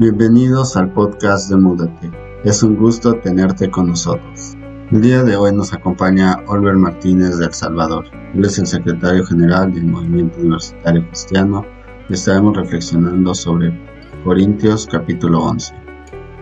[0.00, 2.10] Bienvenidos al podcast de Múdate.
[2.42, 4.54] Es un gusto tenerte con nosotros.
[4.90, 8.06] El día de hoy nos acompaña Oliver Martínez de El Salvador.
[8.34, 11.66] Él es el secretario general del Movimiento Universitario Cristiano
[12.08, 13.78] y estaremos reflexionando sobre
[14.24, 15.74] Corintios capítulo 11.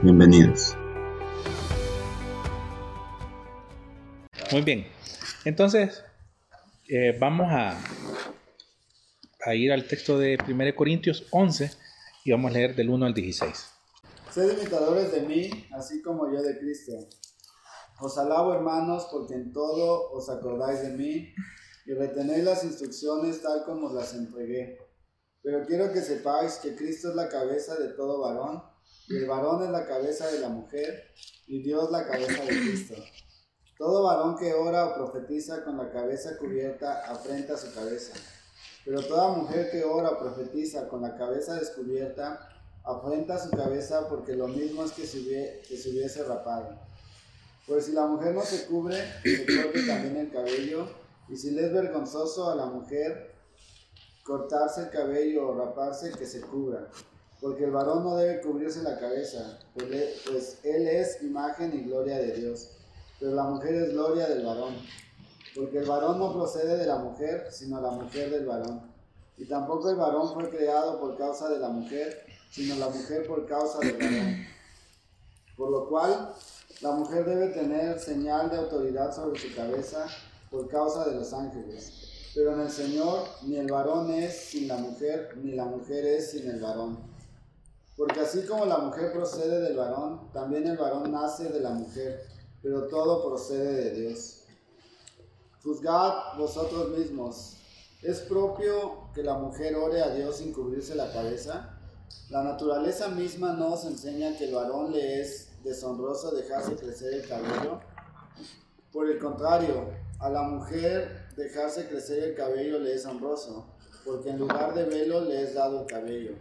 [0.04, 0.77] Bienvenidos.
[4.52, 4.86] Muy bien.
[5.45, 6.04] Entonces,
[6.88, 7.77] eh, vamos a,
[9.45, 11.88] a ir al texto de 1 Corintios 11
[12.29, 13.70] y vamos a leer del 1 al 16.
[14.30, 16.92] Sed imitadores de mí, así como yo de Cristo.
[18.02, 21.32] Os alabo, hermanos, porque en todo os acordáis de mí
[21.87, 24.77] y retenéis las instrucciones tal como las entregué.
[25.42, 28.62] Pero quiero que sepáis que Cristo es la cabeza de todo varón,
[29.09, 31.04] y el varón es la cabeza de la mujer,
[31.46, 32.95] y Dios la cabeza de Cristo.
[33.79, 38.12] Todo varón que ora o profetiza con la cabeza cubierta afrenta su cabeza
[38.84, 42.48] pero toda mujer que ora profetiza con la cabeza descubierta,
[42.84, 46.79] afrenta su cabeza porque lo mismo es que se, hubiese, rapado.
[47.66, 50.88] Pues si la mujer no se cubre, se corte también el cabello,
[51.29, 53.34] y si le es vergonzoso a la mujer
[54.24, 56.88] cortarse el cabello o raparse, que se cubra.
[57.40, 62.18] Porque el varón no debe cubrirse la cabeza, pues, pues él es imagen y gloria
[62.18, 62.71] de Dios,
[63.21, 64.75] pero la mujer es gloria del varón.
[65.54, 68.93] Porque el varón no procede de la mujer, sino la mujer del varón.
[69.37, 73.47] Y tampoco el varón fue creado por causa de la mujer, sino la mujer por
[73.47, 74.47] causa del varón.
[75.56, 76.34] Por lo cual,
[76.81, 80.06] la mujer debe tener señal de autoridad sobre su cabeza
[80.50, 82.31] por causa de los ángeles.
[82.34, 86.31] Pero en el Señor ni el varón es sin la mujer, ni la mujer es
[86.31, 86.99] sin el varón.
[87.97, 92.25] Porque así como la mujer procede del varón, también el varón nace de la mujer,
[92.62, 94.38] pero todo procede de Dios.
[95.62, 97.56] Juzgad vosotros mismos.
[98.03, 101.78] ¿Es propio que la mujer ore a Dios sin cubrirse la cabeza?
[102.31, 107.81] La naturaleza misma nos enseña que el varón le es deshonroso dejarse crecer el cabello.
[108.93, 109.91] Por el contrario,
[110.21, 113.66] a la mujer dejarse crecer el cabello le es honroso,
[114.04, 116.33] porque en lugar de velo le es dado el cabello.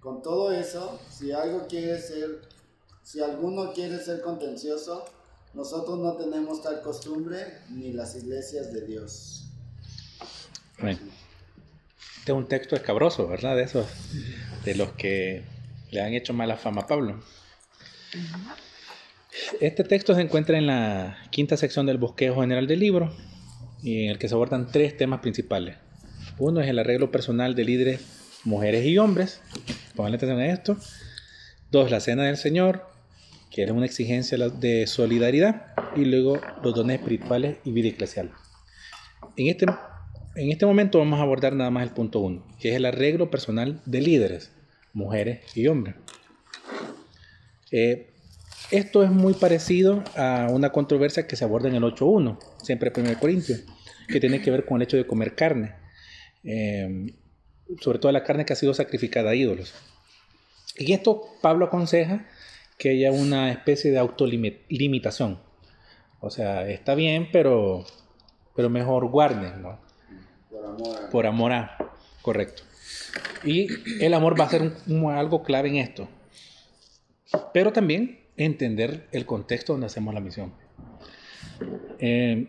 [0.00, 2.40] Con todo eso, si algo quiere ser,
[3.02, 5.04] si alguno quiere ser contencioso,
[5.54, 7.38] nosotros no tenemos tal costumbre
[7.70, 9.44] ni las iglesias de Dios.
[10.80, 10.98] Bueno,
[12.18, 13.56] este es un texto escabroso, ¿verdad?
[13.56, 13.86] De esos,
[14.64, 15.42] de los que
[15.90, 17.20] le han hecho mala fama a Pablo.
[19.60, 23.14] Este texto se encuentra en la quinta sección del bosquejo general del libro
[23.82, 25.76] y en el que se abordan tres temas principales.
[26.38, 28.00] Uno es el arreglo personal de líderes,
[28.44, 29.40] mujeres y hombres.
[29.94, 30.76] Pongan atención a esto.
[31.70, 32.89] Dos, la cena del Señor
[33.50, 38.30] que era una exigencia de solidaridad, y luego los dones espirituales y vida eclesial.
[39.36, 39.66] En este,
[40.36, 43.30] en este momento vamos a abordar nada más el punto uno, que es el arreglo
[43.30, 44.52] personal de líderes,
[44.92, 45.96] mujeres y hombres.
[47.70, 48.10] Eh,
[48.70, 53.18] esto es muy parecido a una controversia que se aborda en el 8.1, siempre 1
[53.18, 53.64] Corintios,
[54.08, 55.74] que tiene que ver con el hecho de comer carne,
[56.44, 57.12] eh,
[57.80, 59.74] sobre todo la carne que ha sido sacrificada a ídolos.
[60.76, 62.26] Y esto Pablo aconseja
[62.80, 65.38] que haya una especie de autolimitación.
[66.18, 67.84] O sea, está bien, pero,
[68.56, 69.78] pero mejor guarden, ¿no?
[70.48, 71.10] Por amor a.
[71.10, 71.92] Por amor a.
[72.22, 72.62] Correcto.
[73.44, 73.68] Y
[74.02, 74.72] el amor va a ser
[75.14, 76.08] algo clave en esto.
[77.52, 80.54] Pero también entender el contexto donde hacemos la misión.
[81.98, 82.46] Eh,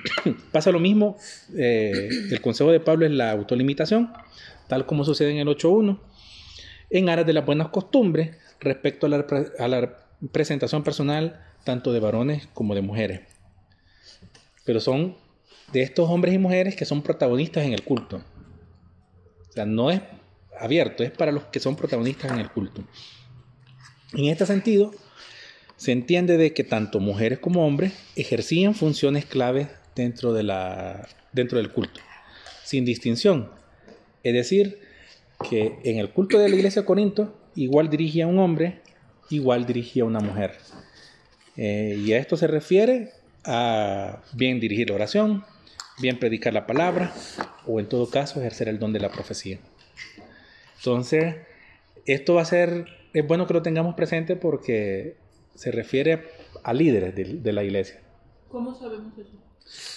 [0.52, 1.16] pasa lo mismo,
[1.56, 4.12] eh, el consejo de Pablo es la autolimitación,
[4.68, 5.98] tal como sucede en el 8.1,
[6.90, 9.96] en aras de las buenas costumbres, respecto a la,
[10.32, 13.20] presentación personal tanto de varones como de mujeres.
[14.64, 15.16] Pero son
[15.72, 18.22] de estos hombres y mujeres que son protagonistas en el culto.
[19.48, 20.02] O sea, no es
[20.58, 22.84] abierto, es para los que son protagonistas en el culto.
[24.12, 24.90] En este sentido,
[25.76, 31.56] se entiende de que tanto mujeres como hombres ejercían funciones claves dentro, de la, dentro
[31.56, 32.00] del culto,
[32.64, 33.50] sin distinción.
[34.22, 34.80] Es decir,
[35.48, 38.80] que en el culto de la iglesia de Corinto igual dirigía a un hombre,
[39.30, 40.58] igual dirigía a una mujer.
[41.56, 43.10] Eh, y a esto se refiere
[43.44, 45.44] a bien dirigir la oración,
[46.00, 47.12] bien predicar la palabra
[47.66, 49.58] o en todo caso ejercer el don de la profecía.
[50.76, 51.36] Entonces,
[52.06, 55.16] esto va a ser, es bueno que lo tengamos presente porque
[55.54, 56.28] se refiere
[56.62, 58.00] a líderes de, la iglesia.
[58.48, 59.38] ¿Cómo sabemos eso?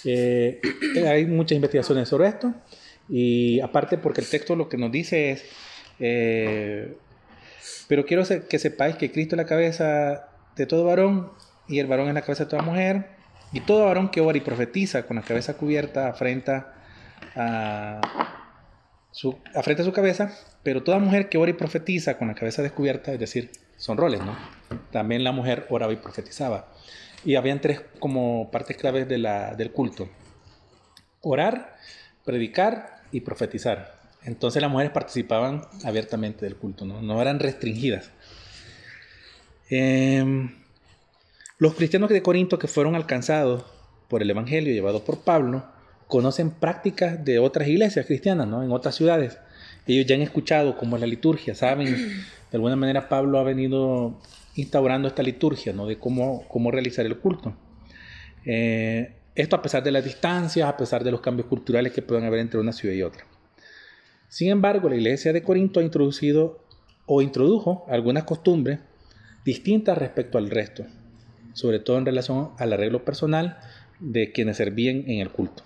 [0.04, 0.60] Eh,
[1.08, 2.54] hay muchas investigaciones sobre esto
[3.08, 5.44] y aparte porque el texto lo que nos dice es
[5.98, 6.96] eh,
[7.88, 11.32] pero quiero que sepáis que Cristo es la cabeza de todo varón
[11.68, 13.08] y el varón es la cabeza de toda mujer.
[13.52, 16.74] Y todo varón que ora y profetiza con la cabeza cubierta afrenta
[17.36, 18.00] a,
[19.12, 22.62] su, frente a su cabeza, pero toda mujer que ora y profetiza con la cabeza
[22.62, 24.36] descubierta, es decir, son roles, ¿no?
[24.90, 26.68] También la mujer oraba y profetizaba.
[27.24, 30.08] Y habían tres como partes claves de la, del culto.
[31.20, 31.76] Orar,
[32.24, 33.93] predicar y profetizar.
[34.24, 38.10] Entonces las mujeres participaban abiertamente del culto, no, no eran restringidas.
[39.70, 40.50] Em,
[41.58, 43.64] los cristianos de Corinto que fueron alcanzados
[44.08, 45.64] por el Evangelio llevado por Pablo
[46.06, 48.62] conocen prácticas de otras iglesias cristianas, ¿no?
[48.62, 49.38] En otras ciudades.
[49.86, 51.86] Ellos ya han escuchado cómo es la liturgia, saben,
[52.50, 54.20] de alguna manera Pablo ha venido
[54.54, 55.86] instaurando esta liturgia, ¿no?
[55.86, 57.54] De cómo, cómo realizar el culto.
[58.44, 62.24] Eh, esto a pesar de las distancias, a pesar de los cambios culturales que pueden
[62.24, 63.24] haber entre una ciudad y otra.
[64.34, 66.58] Sin embargo, la iglesia de Corinto ha introducido
[67.06, 68.80] o introdujo algunas costumbres
[69.44, 70.84] distintas respecto al resto,
[71.52, 73.60] sobre todo en relación al arreglo personal
[74.00, 75.62] de quienes servían en el culto.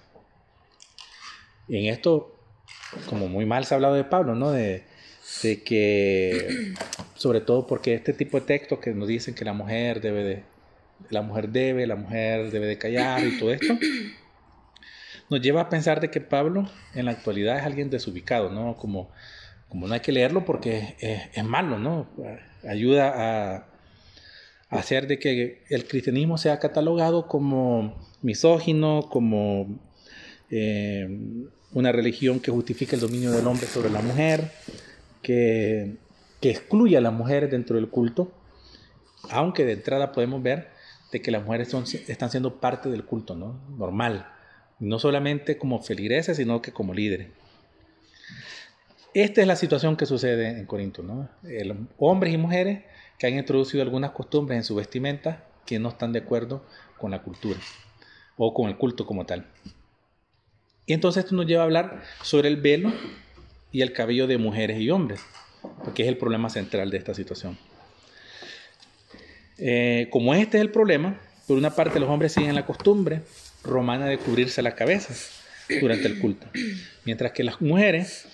[1.70, 2.36] En esto,
[3.08, 4.50] como muy mal se ha hablado de Pablo, ¿no?
[4.50, 4.84] De
[5.64, 6.74] que,
[7.14, 10.42] sobre todo porque este tipo de textos que nos dicen que la mujer debe de,
[11.08, 13.78] la mujer debe, la mujer debe de callar y todo esto,
[15.30, 18.76] nos lleva a pensar de que Pablo en la actualidad es alguien desubicado, ¿no?
[18.76, 19.10] Como,
[19.68, 22.08] como no hay que leerlo porque es, es malo, ¿no?
[22.68, 23.56] Ayuda a,
[24.70, 29.78] a, hacer de que el cristianismo sea catalogado como misógino, como
[30.50, 31.08] eh,
[31.72, 34.50] una religión que justifica el dominio del hombre sobre la mujer,
[35.22, 35.96] que,
[36.40, 38.32] que excluye a las mujeres dentro del culto,
[39.30, 40.68] aunque de entrada podemos ver
[41.12, 43.60] de que las mujeres son, están siendo parte del culto, ¿no?
[43.76, 44.26] Normal.
[44.80, 47.28] No solamente como feligreses, sino que como líderes.
[49.14, 51.28] Esta es la situación que sucede en Corinto, ¿no?
[51.98, 52.84] hombres y mujeres
[53.18, 56.64] que han introducido algunas costumbres en su vestimenta que no están de acuerdo
[56.98, 57.58] con la cultura
[58.36, 59.46] o con el culto como tal.
[60.86, 62.92] Y entonces esto nos lleva a hablar sobre el velo
[63.72, 65.20] y el cabello de mujeres y hombres,
[65.84, 67.58] porque es el problema central de esta situación.
[69.58, 73.22] Eh, como este es el problema, por una parte los hombres siguen la costumbre
[73.62, 75.14] romana de cubrirse la cabeza
[75.80, 76.46] durante el culto,
[77.04, 78.26] mientras que las mujeres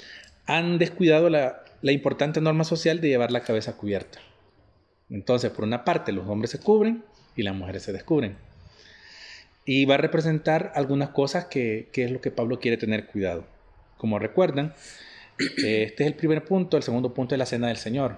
[0.47, 4.19] han descuidado la, importante norma social de llevar la cabeza cubierta.
[5.11, 7.05] Entonces, por una parte, los hombres se cubren
[7.37, 8.37] y las mujeres se descubren.
[9.67, 13.47] Y va a representar algunas cosas que, que es lo que Pablo quiere tener cuidado.
[13.97, 14.75] Como recuerdan,
[15.38, 18.17] este es el primer punto, el segundo punto es la cena del Señor.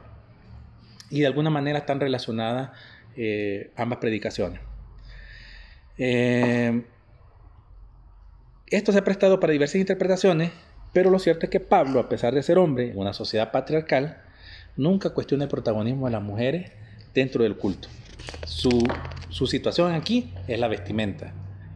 [1.11, 2.71] Y de alguna manera están relacionadas
[3.17, 4.61] eh, ambas predicaciones.
[5.99, 6.83] Eh,
[8.69, 10.51] esto se ha prestado para diversas interpretaciones,
[10.93, 14.23] pero lo cierto es que Pablo, a pesar de ser hombre en una sociedad patriarcal,
[14.77, 16.73] nunca cuestiona el protagonismo de las mujeres
[17.15, 17.89] dentro del culto.
[18.47, 18.87] Su,
[19.47, 21.33] situación aquí es la vestimenta.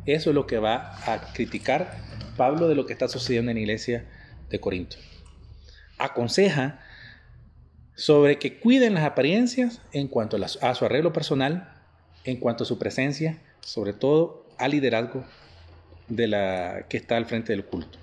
[0.06, 1.96] Eso es lo que va a criticar
[2.36, 4.06] Pablo de lo que está sucediendo en la iglesia
[4.48, 4.96] de Corinto.
[5.98, 6.80] Aconseja
[7.94, 11.72] sobre que cuiden las apariencias en cuanto a, su arreglo personal,
[12.24, 15.24] en cuanto a su presencia, sobre todo al liderazgo
[16.10, 17.98] de la que está al frente del culto.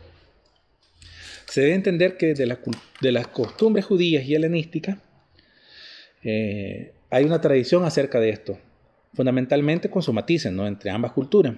[1.48, 2.58] Se debe entender que de,
[3.02, 4.98] de las costumbres judías y helenísticas
[6.24, 8.58] eh, hay una tradición acerca de esto,
[9.14, 10.68] fundamentalmente con su matices ¿no?
[10.68, 11.56] entre ambas culturas.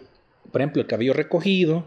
[0.51, 1.85] Por ejemplo, el cabello recogido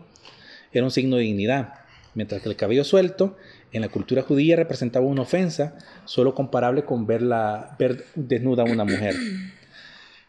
[0.73, 1.75] era un signo de dignidad,
[2.15, 3.37] mientras que el cabello suelto
[3.73, 8.85] en la cultura judía representaba una ofensa solo comparable con verla, ver desnuda a una
[8.85, 9.15] mujer.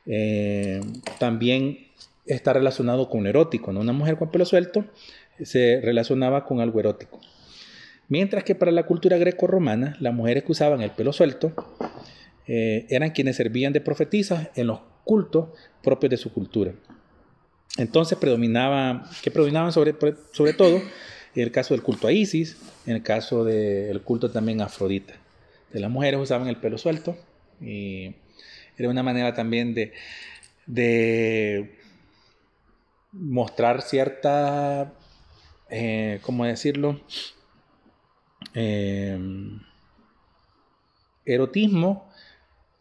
[0.06, 0.82] Eh,
[1.18, 1.88] también
[2.26, 3.82] está relacionado con erótico, ¿no?
[3.82, 4.86] Una mujer con pelo suelto
[5.42, 7.20] se relacionaba con algo erótico.
[8.08, 11.54] Mientras que para la cultura greco-romana, las mujeres que usaban el pelo suelto
[12.48, 15.50] eh, eran quienes servían de profetisas en los cultos
[15.82, 16.74] propios de su cultura.
[17.78, 19.96] Entonces predominaba, que predominaban sobre,
[20.32, 20.82] sobre todo
[21.36, 25.16] en el caso del culto a Isis, en el caso del culto también a Afrodita.
[25.72, 27.18] De las mujeres usaban el pelo suelto
[27.60, 28.14] y
[28.78, 29.94] era una manera también de,
[30.68, 31.80] de
[33.14, 34.94] mostrar cierta,
[35.70, 37.00] eh, ¿cómo decirlo?
[38.56, 39.18] Eh,
[41.26, 42.10] erotismo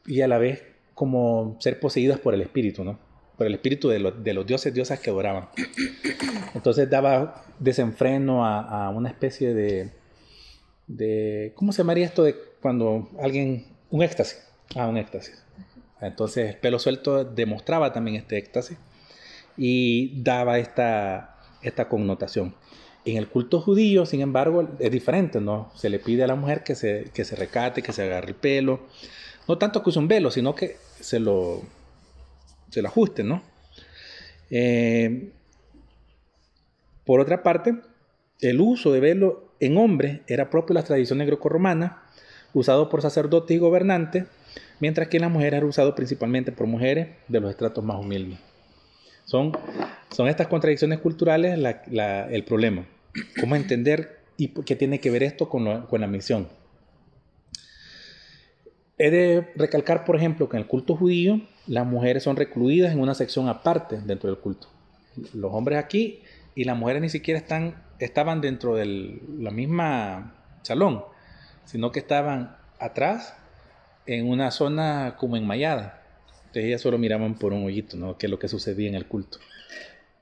[0.06, 2.98] y a la vez como ser poseídas por el espíritu, ¿no?
[3.36, 5.48] Por el espíritu de, de los dioses, diosas que adoraban.
[6.54, 9.92] Entonces daba desenfreno a, una especie de,
[10.86, 14.46] de, ¿cómo se llamaría esto de cuando alguien, un éxtasis?
[14.74, 15.44] Ah, un éxtasis.
[16.00, 18.76] Entonces el pelo suelto demostraba también este éxtasis
[19.56, 22.54] y daba esta, esta connotación.
[23.04, 25.72] En el culto judío, sin embargo, es diferente, ¿no?
[25.74, 28.34] Se le pide a la mujer que se, que se recate, que se agarre el
[28.36, 28.80] pelo.
[29.48, 31.62] No tanto que use un velo, sino que se lo,
[32.70, 33.42] se lo ajuste, ¿no?
[34.50, 35.32] Eh,
[37.04, 37.74] por otra parte,
[38.40, 41.92] el uso de velo en hombres era propio de las tradiciones grecorromanas,
[42.54, 44.26] usado por sacerdotes y gobernantes,
[44.78, 48.38] mientras que en las mujeres era usado principalmente por mujeres de los estratos más humildes.
[49.24, 49.52] Son,
[50.10, 52.86] son estas contradicciones culturales el problema.
[53.40, 56.48] ¿Cómo entender y qué tiene que ver esto con, con la misión?
[58.98, 63.00] He de recalcar, por ejemplo, que en el culto judío las mujeres son recluidas en
[63.00, 64.68] una sección aparte dentro del culto.
[65.34, 66.20] Los hombres aquí
[66.54, 71.04] y las mujeres ni siquiera están, estaban dentro de la misma salón,
[71.64, 73.36] sino que estaban atrás
[74.06, 76.01] en una zona como enmayada.
[76.52, 78.18] Entonces ellas solo miraban por un hoyito, ¿no?
[78.18, 79.38] Que es lo que sucedía en el culto.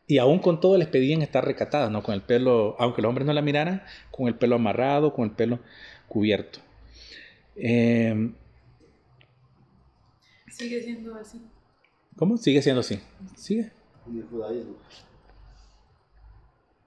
[0.06, 2.04] Y aún con todo les pedían estar recatadas, ¿no?
[2.04, 3.82] Con el pelo, aunque los hombres no la miraran,
[4.12, 5.58] con el pelo amarrado, con el pelo
[6.06, 6.60] cubierto.
[7.56, 8.30] Eh,
[10.48, 11.42] Sigue siendo así.
[12.14, 12.36] ¿Cómo?
[12.36, 13.00] Sigue siendo así.
[13.34, 13.72] Sigue.
[14.06, 14.76] En el judaísmo.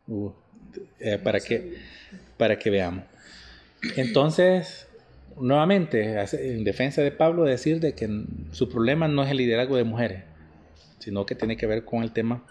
[0.08, 0.32] Uh,
[1.02, 1.80] eh, para, que,
[2.38, 3.04] para que veamos.
[3.98, 4.88] Entonces,
[5.40, 8.10] nuevamente, en defensa de Pablo, decir de que
[8.52, 10.24] su problema no es el liderazgo de mujeres,
[11.00, 12.44] sino que tiene que ver con el tema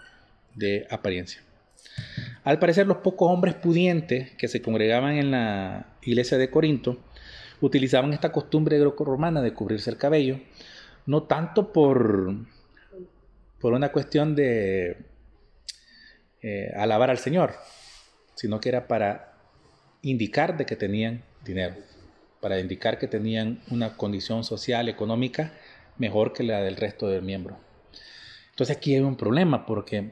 [0.55, 1.41] de apariencia.
[2.43, 6.99] Al parecer, los pocos hombres pudientes que se congregaban en la iglesia de Corinto
[7.61, 10.39] utilizaban esta costumbre greco-romana de cubrirse el cabello
[11.05, 12.35] no tanto por,
[13.59, 14.97] por una cuestión de
[16.41, 17.53] eh, alabar al Señor,
[18.35, 19.33] sino que era para
[20.01, 21.75] indicar de que tenían dinero,
[22.43, 25.53] para indicar que tenían una condición social, económica
[25.97, 27.57] mejor que la del resto del miembro.
[28.49, 30.11] Entonces aquí hay un problema porque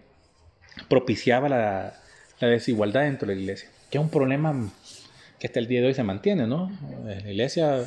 [0.88, 1.98] propiciaba la,
[2.40, 4.72] desigualdad dentro de la iglesia, que es un problema
[5.40, 6.72] que hasta el día de hoy se mantiene, ¿no?
[7.04, 7.84] La iglesia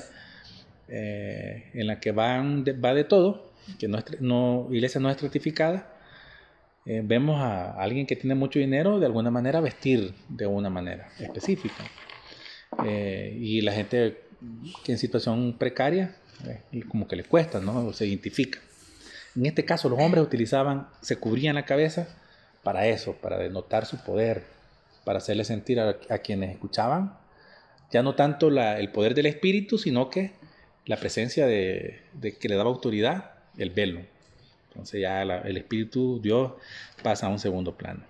[0.88, 5.90] eh, en la que va de todo, que no, no iglesia no estratificada,
[6.84, 11.08] eh, vemos a alguien que tiene mucho dinero de alguna manera vestir de una manera
[11.18, 11.82] específica.
[12.84, 14.23] Eh, y la gente
[14.84, 16.16] que en situación precaria,
[16.72, 17.92] y como que le cuesta, ¿no?
[17.92, 18.60] Se identifica.
[19.36, 22.08] En este caso, los hombres utilizaban, se cubrían la cabeza
[22.62, 24.44] para eso, para denotar su poder,
[25.04, 27.16] para hacerle sentir a, quienes escuchaban,
[27.90, 30.32] ya no tanto la, el poder del espíritu, sino que
[30.86, 32.00] la presencia de,
[32.40, 34.00] que le daba autoridad, el velo.
[34.68, 36.52] Entonces ya el Espíritu Dios
[37.02, 38.04] pasa a un segundo plano.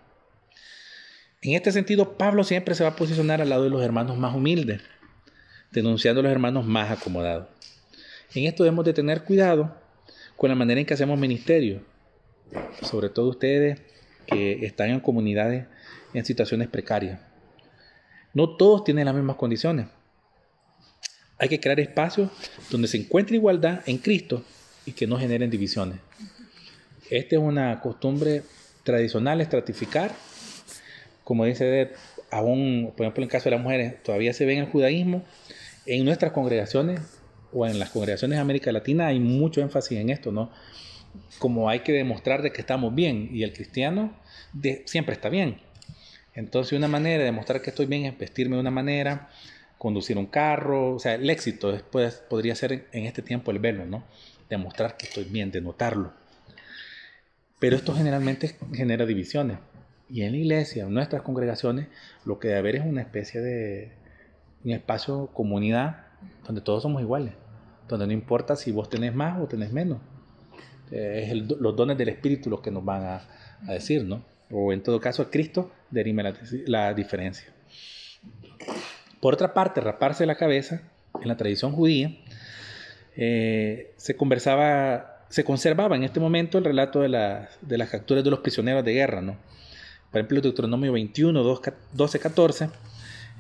[1.43, 4.35] En este sentido, Pablo siempre se va a posicionar al lado de los hermanos más
[4.35, 4.81] humildes,
[5.75, 7.49] denunciando a los hermanos más acomodados.
[8.35, 9.77] En esto debemos de tener cuidado
[10.37, 11.83] con la manera en que hacemos ministerio,
[12.83, 13.81] sobre todo ustedes
[14.27, 15.67] que están en comunidades
[16.15, 17.21] en situaciones precarias.
[18.33, 19.87] No todos tienen las mismas condiciones.
[21.39, 22.31] Hay que crear espacios
[22.71, 24.45] donde se encuentre igualdad en Cristo
[24.87, 25.99] y que no generen divisiones.
[27.11, 28.43] Esta es una costumbre
[28.83, 30.13] tradicional, estratificar.
[31.23, 31.93] Como dice
[32.31, 35.23] aún, por ejemplo, en el caso de las mujeres, todavía se ve en el judaísmo.
[35.87, 37.01] En nuestras congregaciones
[37.53, 40.51] o en las congregaciones de América Latina hay mucho énfasis en esto, ¿no?
[41.39, 44.17] Como hay que demostrar de que estamos bien y el cristiano
[44.87, 45.59] siempre está bien.
[46.35, 49.29] Entonces, una manera de demostrar que estoy bien es vestirme de una manera,
[49.79, 53.87] conducir un carro, o sea, el éxito después podría ser en este tiempo el verlo,
[53.87, 54.05] ¿no?
[54.49, 56.13] Demostrar que estoy bien, de notarlo.
[57.61, 59.59] Pero esto generalmente genera divisiones.
[60.11, 61.87] Y en la iglesia, en nuestras congregaciones,
[62.25, 63.93] lo que debe haber es una especie de
[64.65, 66.07] un espacio, comunidad,
[66.47, 67.35] donde todos somos iguales,
[67.89, 69.99] donde no importa si vos tenés más o tenés menos.
[70.91, 73.29] Eh, es los dones del Espíritu los que nos van a,
[73.73, 74.23] decir, ¿no?
[74.51, 76.35] O en todo caso, Cristo derime la,
[76.67, 77.53] la diferencia.
[79.21, 80.83] Por otra parte, raparse la cabeza,
[81.23, 82.15] en la tradición judía,
[83.17, 87.09] eh, se, conversaba, se conservaba en este momento el relato de,
[87.61, 89.21] de, las capturas de los prisioneros de guerra.
[89.21, 89.37] ¿no?
[90.11, 92.69] Por ejemplo, Deuteronomio 21, 12, 14,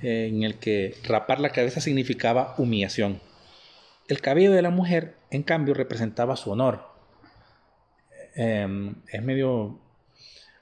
[0.04, 3.20] en el que rapar la cabeza significaba humillación.
[4.08, 6.82] El cabello de la mujer, en cambio, representaba su honor.
[8.34, 9.78] Em, es medio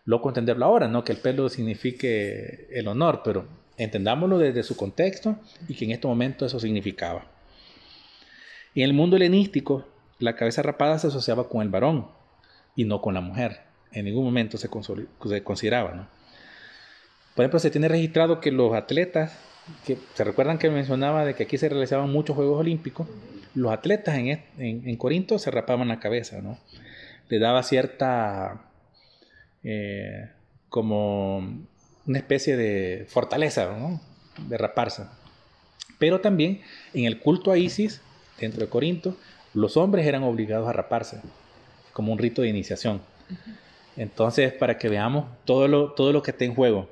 [0.04, 1.04] loco entenderlo ahora, ¿no?
[1.04, 3.46] Que el pelo signifique el honor, pero
[3.76, 7.26] Entendámoslo desde su contexto y que en este momento eso significaba.
[8.75, 9.87] Y en el mundo helenístico,
[10.18, 12.08] la cabeza rapada se asociaba con el varón
[12.76, 13.62] y no con la mujer.
[13.92, 15.92] En ningún momento se, consideraba.
[15.94, 16.08] ¿no?
[17.34, 19.38] Por ejemplo, se tiene registrado que los atletas,
[19.86, 23.08] que se recuerdan que mencionaba de que aquí se realizaban muchos Juegos Olímpicos,
[23.54, 26.58] los atletas en, en, Corinto se rapaban la cabeza, ¿no?
[27.28, 28.62] Le daba cierta
[29.62, 30.30] eh,
[30.68, 31.38] como
[32.06, 33.68] una especie de fortaleza,
[34.48, 35.04] de raparse.
[35.98, 36.62] Pero también
[36.94, 38.00] en el culto a Isis,
[38.40, 39.16] dentro de Corinto,
[39.54, 41.20] los hombres eran obligados a raparse,
[41.92, 43.02] como un rito de iniciación.
[43.96, 46.88] Entonces, para que veamos todo lo, todo lo que está en juego.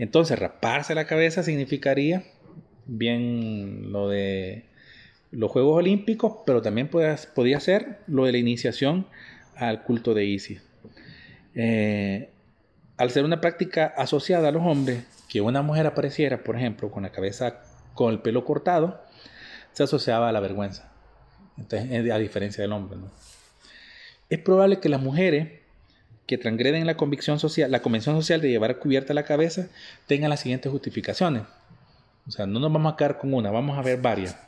[0.00, 2.24] Entonces, raparse la cabeza significaría
[2.86, 4.64] bien lo de
[5.30, 9.06] los Juegos Olímpicos, pero también podía ser lo de la iniciación
[9.56, 10.62] al culto de Isis.
[11.54, 12.30] Eh,
[12.96, 17.02] al ser una práctica asociada a los hombres, que una mujer apareciera, por ejemplo, con
[17.02, 17.60] la cabeza
[17.92, 19.04] con el pelo cortado,
[19.72, 20.90] se asociaba a la vergüenza.
[21.58, 22.98] Entonces, a diferencia del hombre.
[24.30, 25.59] Es probable que las mujeres
[26.30, 29.66] que transgreden la convicción social, la convención social de llevar cubierta la cabeza,
[30.06, 31.42] tengan las siguientes justificaciones.
[32.28, 34.38] O sea, no nos vamos a quedar con una, vamos a ver varias.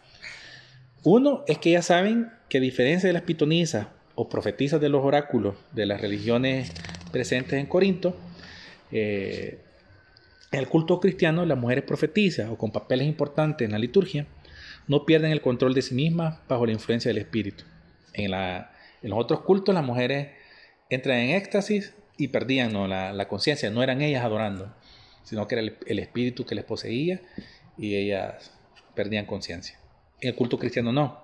[1.02, 5.04] Uno es que ya saben que a diferencia de las pitonisas o profetizas de los
[5.04, 6.70] oráculos de las religiones
[7.10, 8.16] presentes en Corinto,
[8.92, 9.58] eh,
[10.52, 14.28] en el culto cristiano las mujeres profetizas o con papeles importantes en la liturgia
[14.86, 17.64] no pierden el control de sí mismas bajo la influencia del espíritu.
[18.12, 20.41] En, los otros cultos las mujeres
[20.94, 24.74] entran en éxtasis y perdían la, conciencia, no eran ellas adorando,
[25.24, 27.20] sino que era el espíritu que les poseía
[27.78, 28.52] y ellas
[28.94, 29.78] perdían conciencia.
[30.20, 31.20] En el culto cristiano no.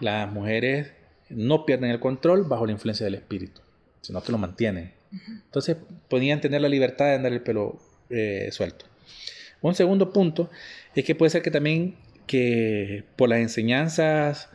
[0.00, 0.92] Las mujeres
[1.28, 3.60] no pierden el control bajo la influencia del espíritu,
[4.00, 4.92] sino que lo mantienen.
[5.28, 5.76] Entonces
[6.08, 7.78] podían tener la libertad de andar el pelo
[8.10, 8.86] eh, suelto.
[9.62, 10.50] Un segundo punto
[10.94, 14.48] es que puede ser que también que por las enseñanzas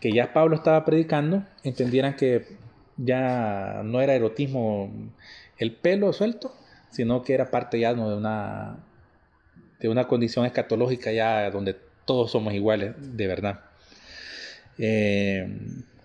[0.00, 2.46] que ya Pablo estaba predicando, entendieran que
[2.98, 4.92] ya no era erotismo
[5.56, 6.54] el pelo suelto,
[6.90, 8.84] sino que era parte ya de una
[9.80, 13.60] de una condición escatológica ya donde todos somos iguales de verdad.
[14.78, 15.48] Eh,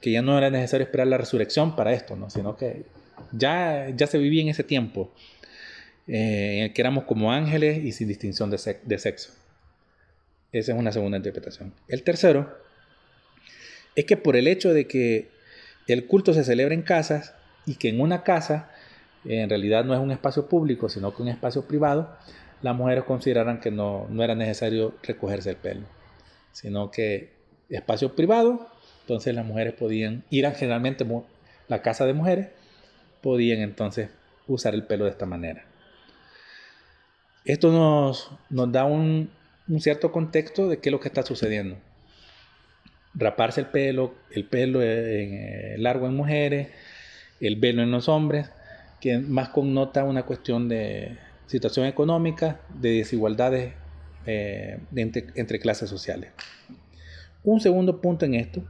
[0.01, 2.29] que ya no era necesario esperar la resurrección para esto, ¿no?
[2.29, 2.85] sino que
[3.31, 5.13] ya, ya se vivía en ese tiempo
[6.07, 9.31] eh, en el que éramos como ángeles y sin distinción de, sexo.
[10.51, 11.73] Esa es una segunda interpretación.
[11.87, 12.53] El tercero
[13.95, 15.29] es que por el hecho de que
[15.87, 17.33] el culto se celebra en casas
[17.65, 18.69] y que en una casa
[19.25, 22.15] en realidad no es un espacio público, sino que un espacio privado,
[22.61, 25.85] las mujeres consideraran que no, no era necesario recogerse el pelo,
[26.51, 27.33] sino que
[27.69, 28.67] espacio privado,
[29.01, 31.05] entonces las mujeres podían ir a generalmente
[31.67, 32.49] la casa de mujeres,
[33.21, 34.09] podían entonces
[34.47, 35.65] usar el pelo de esta manera.
[37.45, 39.29] Esto nos, nos da un,
[39.67, 41.77] un, cierto contexto de qué es lo que está sucediendo.
[43.15, 46.69] Raparse el pelo, el pelo en, eh, largo en mujeres,
[47.39, 48.49] el velo en los hombres,
[48.99, 53.73] que más connota una cuestión de, situación económica, de desigualdades
[54.25, 56.31] eh, entre, clases sociales.
[57.43, 58.63] Un segundo punto en esto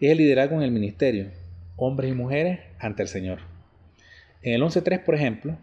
[0.00, 1.30] es el liderazgo en el ministerio,
[1.76, 3.40] hombres y mujeres ante el Señor.
[4.42, 5.56] En el 11.3, por ejemplo,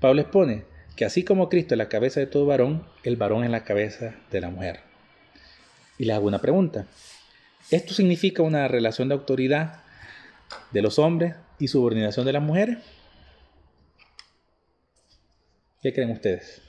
[0.00, 0.64] Pablo expone
[0.96, 4.14] que así como Cristo es la cabeza de todo varón, el varón es la cabeza
[4.30, 4.80] de la mujer.
[5.98, 6.86] Y le hago una pregunta.
[7.70, 9.82] ¿Esto significa una relación de autoridad
[10.70, 12.78] de los hombres y subordinación de las mujeres?
[15.82, 16.62] ¿Qué creen ustedes?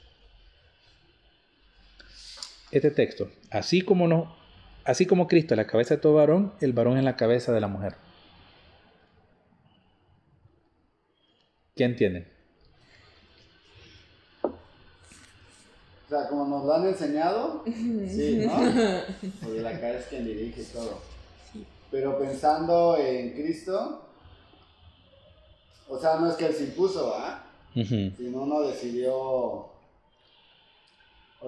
[2.71, 4.35] Este texto, así como no,
[4.83, 7.61] así como Cristo es la cabeza de todo varón, el varón es la cabeza de
[7.61, 7.95] la mujer.
[11.75, 12.34] ¿Quién entiende?
[16.17, 18.53] Sea, como nos lo han enseñado, sí, ¿no?
[19.41, 20.99] Porque la cabeza es quien dirige todo.
[21.91, 24.01] Pero pensando en Cristo,
[25.87, 27.43] o sea, no es que él se impuso, ¿ah?
[27.73, 29.69] Sino uno decidió, o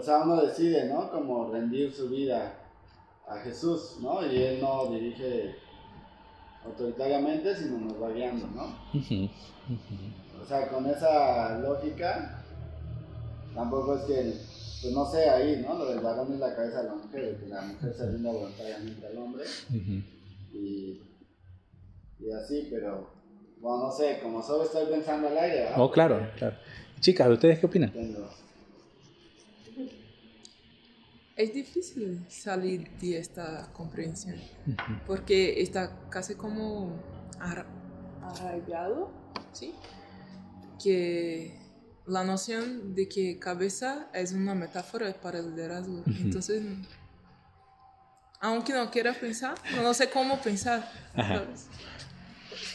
[0.01, 1.09] sea, uno decide, ¿no?
[1.09, 2.53] Como rendir su vida
[3.27, 4.25] a Jesús, ¿no?
[4.25, 5.55] Y Él no dirige
[6.65, 8.75] autoritariamente, sino nos va guiando, ¿no?
[10.41, 12.43] O sea, con esa lógica,
[13.53, 14.33] tampoco es que,
[14.81, 15.77] pues no sé ahí, ¿no?
[15.77, 19.07] Lo del varón es la cabeza de la mujer, que la mujer se rinda voluntariamente
[19.07, 19.43] al hombre.
[20.53, 21.01] y,
[22.19, 23.09] y así, pero
[23.59, 25.69] bueno, no sé, como solo estoy pensando al aire.
[25.75, 26.55] Oh, claro, claro.
[26.99, 27.91] Chicas, ¿ustedes qué opinan?
[31.35, 34.35] Es difícil salir de esta comprensión,
[35.05, 36.93] porque está casi como
[38.19, 39.11] arraigado,
[39.51, 39.75] ¿sí?
[40.83, 41.59] Que
[42.07, 46.03] la noción de que cabeza es una metáfora para el liderazgo.
[46.07, 46.63] Entonces,
[48.39, 50.89] aunque no quiera pensar, no sé cómo pensar.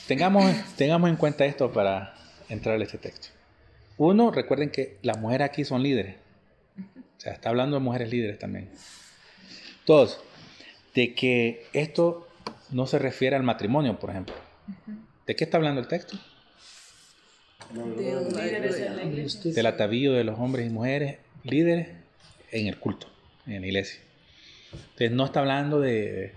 [0.06, 0.44] Tengamos,
[0.76, 2.14] tengamos en cuenta esto para
[2.48, 3.28] entrar a este texto.
[3.96, 6.16] Uno, recuerden que las mujeres aquí son líderes.
[7.16, 8.70] O sea, está hablando de mujeres líderes también.
[9.86, 10.20] Dos,
[10.94, 12.28] de que esto
[12.70, 14.34] no se refiere al matrimonio, por ejemplo.
[15.26, 16.18] ¿De qué está hablando el texto?
[19.54, 21.88] Del atavío de los hombres y mujeres líderes
[22.50, 23.08] en el culto,
[23.46, 24.00] en la iglesia.
[24.72, 26.32] Entonces no está hablando de,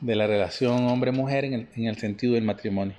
[0.00, 2.94] de la relación hombre-mujer en el, sentido del matrimonio.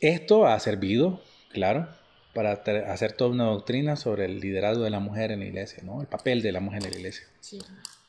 [0.00, 1.20] Esto ha servido,
[1.52, 1.88] claro,
[2.34, 6.00] para hacer toda una doctrina sobre el liderazgo de la mujer en la iglesia, ¿no?
[6.00, 7.26] El papel de la mujer en la iglesia.
[7.40, 7.58] Sí.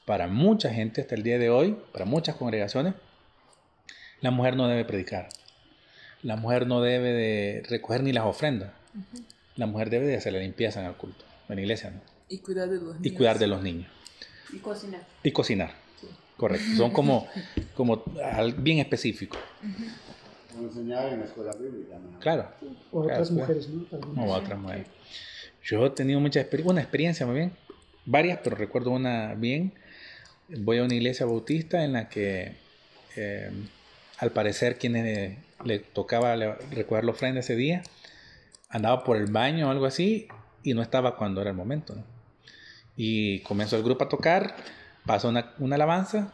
[0.06, 2.94] Para mucha gente hasta el día de hoy, para muchas congregaciones,
[4.22, 5.30] la mujer no debe predicar.
[6.24, 8.72] La mujer no debe de recoger ni las ofrendas.
[9.56, 12.02] La mujer debe de hacer la limpieza en el culto, en la iglesia, ¿no?
[12.30, 13.18] Y cuidar de los Y niños.
[13.18, 13.92] cuidar de los niños.
[14.54, 15.02] Y cocinar.
[15.24, 15.72] Y cocinar.
[16.00, 16.08] Sí.
[16.38, 16.66] Correcto.
[16.78, 17.28] Son como,
[17.76, 18.04] como
[18.58, 19.40] bien específicos.
[20.54, 21.96] Como enseñar en la escuela bíblica.
[21.98, 22.20] ¿no?
[22.20, 22.50] Claro.
[22.92, 23.42] O Claro, otras claro.
[23.42, 23.86] mujeres, ¿no?
[23.92, 24.26] Algunas.
[24.26, 24.88] No, otras mujeres.
[25.64, 27.52] Yo he tenido mucha experiencia, una experiencia más bien,
[28.06, 29.74] varias, pero recuerdo una bien.
[30.50, 32.54] Voy a una iglesia bautista en la que
[33.16, 33.52] eh,
[34.20, 37.84] al parecer quienes le tocaba recoger la ofrenda ese día
[38.70, 40.28] andaba por el baño o algo así
[40.64, 41.96] y no estaba cuando era el momento.
[42.96, 44.56] Y comenzó el grupo a tocar,
[45.06, 46.34] pasó una, una alabanza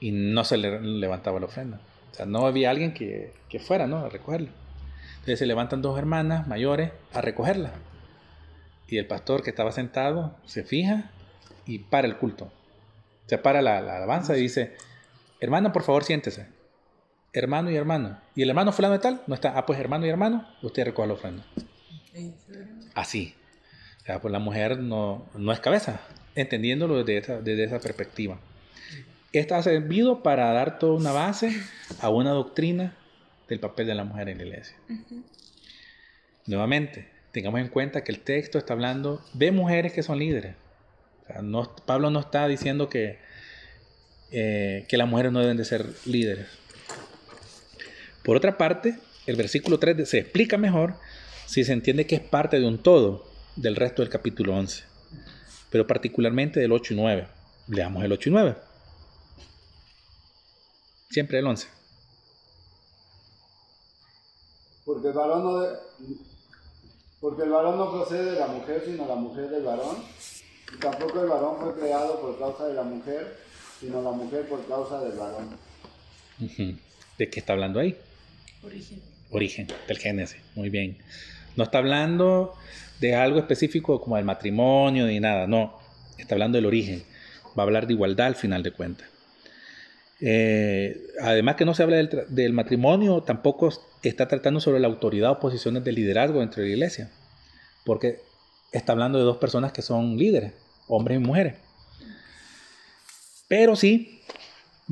[0.00, 1.80] y no se le levantaba la ofrenda.
[2.10, 3.98] O sea, no había alguien que, que fuera ¿no?
[3.98, 4.50] a recogerla.
[5.12, 7.72] Entonces se levantan dos hermanas mayores a recogerla.
[8.88, 11.10] Y el pastor que estaba sentado se fija
[11.64, 12.50] y para el culto.
[13.26, 14.76] Se para la, la alabanza y dice,
[15.40, 16.48] hermano, por favor, siéntese.
[17.32, 18.18] Hermano y hermano.
[18.34, 19.56] Y el hermano fulano de tal, no está.
[19.56, 21.44] Ah, pues hermano y hermano, usted recoge la ofrenda.
[22.94, 23.34] Así.
[24.02, 26.00] O sea, pues la mujer no, no es cabeza,
[26.34, 28.38] entendiéndolo desde esa, desde esa perspectiva.
[29.32, 31.56] Esta ha servido para dar toda una base
[32.00, 32.96] a una doctrina
[33.48, 34.76] del papel de la mujer en la iglesia.
[36.46, 40.54] Nuevamente, tengamos en cuenta que el texto está hablando de mujeres que son líderes.
[41.22, 43.18] O sea, no- Pablo no está diciendo que,
[44.32, 46.48] eh, que las mujeres no deben de ser líderes.
[48.24, 50.94] Por otra parte, el versículo 3 se explica mejor
[51.46, 53.24] si se entiende que es parte de un todo
[53.56, 54.84] del resto del capítulo 11,
[55.70, 57.28] pero particularmente del 8 y 9.
[57.68, 58.56] Leamos el 8 y 9.
[61.10, 61.68] Siempre el 11.
[64.84, 65.76] Porque el varón no de-
[67.20, 69.96] porque el varón no procede de la mujer, sino la mujer del varón.
[70.74, 73.36] Y tampoco el varón fue creado por causa de la mujer,
[73.78, 75.56] sino la mujer por causa del varón.
[77.18, 77.96] ¿De qué está hablando ahí?
[78.62, 79.02] Origen.
[79.30, 80.40] Origen, del Génesis.
[80.54, 80.98] Muy bien.
[81.56, 82.54] No está hablando
[83.00, 85.78] de algo específico como el matrimonio ni nada, no.
[86.18, 87.02] Está hablando del origen.
[87.58, 89.08] Va a hablar de igualdad al final de cuentas.
[90.20, 93.70] Eh, además que no se habla del, del matrimonio, tampoco
[94.02, 97.10] está tratando sobre la autoridad o posiciones de liderazgo dentro de la iglesia.
[97.84, 98.20] Porque
[98.70, 100.52] está hablando de dos personas que son líderes,
[100.86, 101.56] hombres y mujeres.
[103.48, 104.22] Pero sí,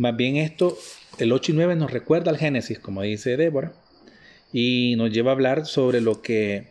[0.00, 0.78] más bien esto,
[1.18, 3.74] el 8 y 9 nos recuerda al Génesis, como dice Débora,
[4.50, 6.68] y nos lleva a hablar sobre lo que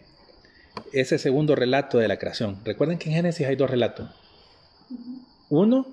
[0.94, 2.58] ese segundo relato de la creación.
[2.66, 4.10] Recuerden que en Génesis hay dos relatos.
[5.50, 5.86] Uno,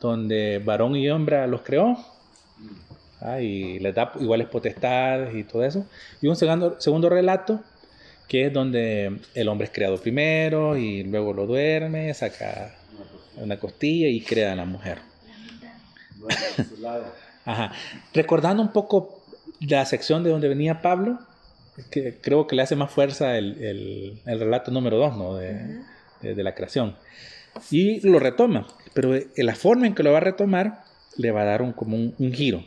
[0.00, 1.96] donde varón y hembra los creó,
[3.40, 5.86] y les da iguales potestades y todo eso.
[6.20, 7.62] Y un segundo, segundo relato,
[8.26, 12.74] que es donde el hombre es creado primero y luego lo duerme, saca
[13.36, 15.11] una costilla y crea a la mujer.
[16.22, 17.04] Bueno, por su lado.
[17.44, 17.72] Ajá.
[18.14, 19.22] Recordando un poco
[19.60, 21.18] la sección de donde venía Pablo,
[21.90, 25.34] que creo que le hace más fuerza el, el- el relato número 2 ¿no?
[25.36, 25.80] de,
[26.20, 26.96] de- de la creación.
[27.70, 30.84] Y lo retoma, pero en la forma en que lo va a retomar
[31.16, 32.64] le va a dar un, como un, un giro.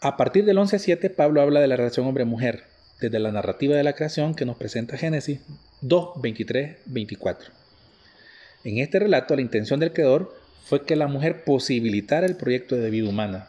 [0.00, 2.64] A partir del 11.7, Pablo habla de la relación hombre-mujer,
[3.00, 5.40] desde la narrativa de la creación que nos presenta Génesis
[5.82, 7.50] 2, 23, 24.
[8.64, 10.34] En este relato, la intención del creador
[10.70, 13.48] fue que la mujer posibilitara el proyecto de vida humana.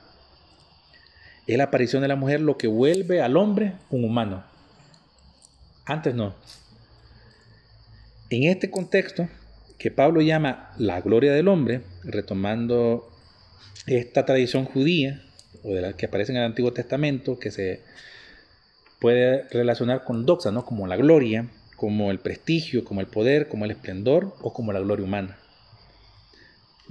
[1.45, 4.43] Es la aparición de la mujer lo que vuelve al hombre un humano.
[5.85, 6.33] Antes no.
[8.31, 9.29] En este contexto,
[9.77, 13.07] que Pablo llama la gloria del hombre, retomando
[13.85, 15.21] esta tradición judía,
[15.63, 17.83] o de la que aparece en el Antiguo Testamento, que se
[18.99, 20.65] puede relacionar con doxa, ¿no?
[20.65, 24.79] como la gloria, como el prestigio, como el poder, como el esplendor o como la
[24.79, 25.37] gloria humana.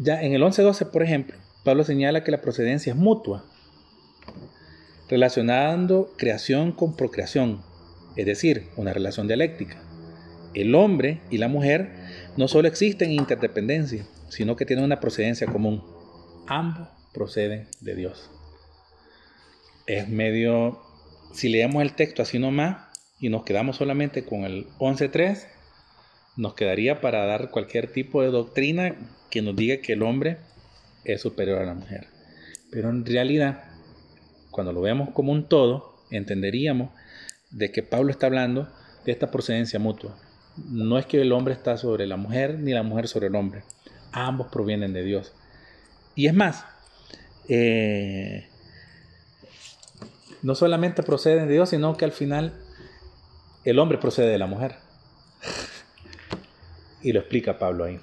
[0.03, 3.45] Ya en el 11.12, por ejemplo, Pablo señala que la procedencia es mutua,
[5.11, 7.61] relacionando creación con procreación,
[8.17, 9.77] es decir, una relación dialéctica.
[10.55, 11.93] El hombre y la mujer
[12.39, 15.85] no solo existen en interdependencia, sino que tienen una procedencia común.
[16.47, 18.31] Ambos proceden de Dios.
[19.87, 20.81] Es medio,
[21.35, 22.87] si leemos el texto así nomás
[23.19, 25.47] y nos quedamos solamente con el 11.3,
[26.39, 28.97] nos quedaría para dar cualquier tipo de doctrina
[29.31, 30.39] que nos diga que el hombre
[31.05, 32.07] es superior a la mujer.
[32.71, 33.65] Pero en realidad,
[34.51, 36.91] cuando lo vemos como un todo, entenderíamos
[37.51, 38.69] de que Pablo está hablando
[39.05, 40.17] de esta procedencia mutua.
[40.69, 43.63] No es que el hombre está sobre la mujer ni la mujer sobre el hombre.
[44.13, 45.33] Ambos provienen de Dios.
[46.15, 46.65] Y es más,
[47.49, 48.49] eh,
[50.43, 52.53] no solamente proceden de Dios, sino que al final
[53.65, 54.77] el hombre procede de la mujer.
[57.03, 58.01] Y lo explica Pablo ahí.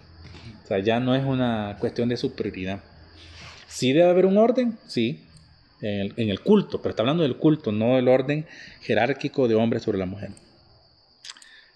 [0.67, 2.83] O sea, ya no es una cuestión de superioridad.
[3.69, 5.25] Sí debe haber un orden, sí,
[5.79, 8.45] en el, en el culto, pero está hablando del culto, no del orden
[8.81, 10.31] jerárquico de hombre sobre la mujer.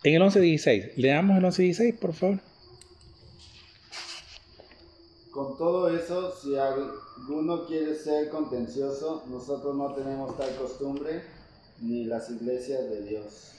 [0.04, 2.40] En el 11.16, leamos el 11.16, por favor.
[5.32, 11.22] Con todo eso, si alguno quiere ser contencioso, nosotros no tenemos tal costumbre,
[11.80, 13.54] ni las iglesias de Dios.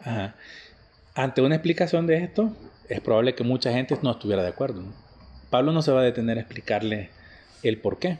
[0.00, 0.34] Ajá.
[1.14, 2.50] Ante una explicación de esto,
[2.90, 4.82] es probable que mucha gente no estuviera de acuerdo.
[5.48, 7.10] Pablo no se va a detener a explicarle
[7.62, 8.18] el por qué.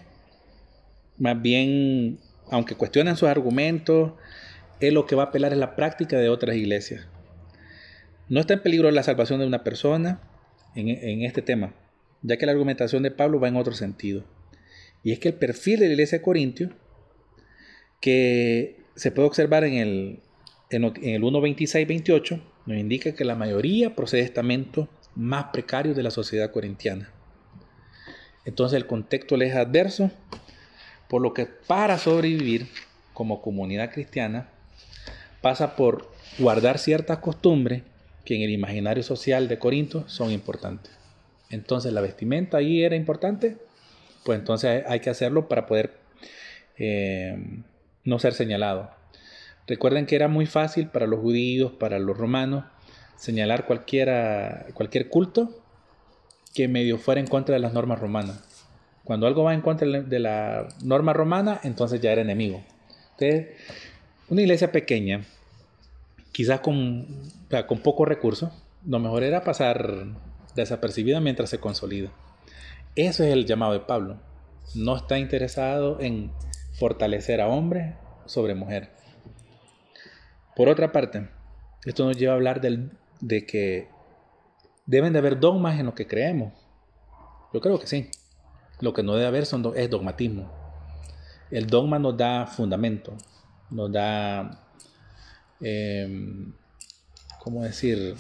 [1.19, 4.13] Más bien, aunque cuestionen sus argumentos,
[4.79, 7.09] él lo que va a apelar es la práctica de otras iglesias.
[8.29, 10.21] No está en peligro la salvación de una persona
[10.77, 11.75] en, este tema,
[12.23, 14.25] ya que la argumentación de Pablo va en otro sentido.
[15.03, 16.71] Y es que el perfil de la iglesia de Corintio,
[18.01, 20.21] que se puede observar en el,
[20.71, 26.11] en el 1.26-28, nos indica que la mayoría procede de estamentos más precarios de la
[26.11, 27.11] sociedad corintiana.
[28.45, 30.11] Entonces el contexto les es adverso,
[31.09, 32.69] por lo que para sobrevivir
[33.13, 34.49] como comunidad cristiana
[35.41, 37.83] pasa por guardar ciertas costumbres
[38.25, 40.93] que en el imaginario social de Corinto son importantes.
[41.51, 43.57] Entonces la vestimenta ahí era importante,
[44.25, 45.95] pues entonces hay que hacerlo para poder
[46.79, 47.37] eh,
[48.05, 48.91] no ser señalado.
[49.67, 52.65] Recuerden que era muy fácil para los judíos, para los romanos,
[53.17, 55.51] señalar cualquiera, cualquier culto
[56.55, 58.43] que medio fuera en contra de las normas romanas.
[59.05, 62.63] Cuando algo va en contra de la norma romana, entonces ya era enemigo.
[63.13, 63.57] Entonces,
[64.29, 65.25] una iglesia pequeña,
[66.33, 67.07] quizás con,
[67.67, 68.51] con pocos recursos,
[68.87, 70.07] lo mejor era pasar
[70.55, 72.11] desapercibida mientras se consolida.
[72.97, 74.17] Eso es el llamado de Pablo.
[74.75, 76.31] No está interesado en
[76.73, 77.95] fortalecer a hombre
[78.27, 78.91] sobre mujer.
[80.61, 81.27] Por otra parte,
[81.87, 82.91] esto nos lleva a hablar del-
[83.23, 83.89] de que
[84.85, 86.53] deben de haber dogmas en lo que creemos.
[87.55, 88.11] Yo creo que sí.
[88.79, 90.53] Lo que no debe haber son es dogmatismo.
[91.51, 93.17] El dogma nos da fundamento,
[93.71, 94.71] nos da,
[95.63, 96.53] em,
[97.39, 98.15] ¿cómo decir?,